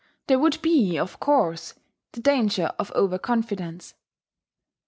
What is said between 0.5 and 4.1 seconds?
be, of course, the danger of overconfidence.